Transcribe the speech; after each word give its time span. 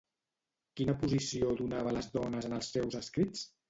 Quina 0.81 0.95
posició 1.03 1.53
donava 1.61 1.95
a 1.95 1.97
les 2.01 2.11
dones 2.19 2.53
en 2.53 2.61
els 2.61 2.77
seus 2.77 3.03
escrits? 3.07 3.51